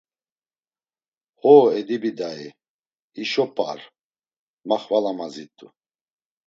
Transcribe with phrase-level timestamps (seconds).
[1.41, 2.43] Ho Edibi Dai,
[3.15, 3.79] hişo p̌ar,
[4.67, 5.67] ma xvala mazit̆u.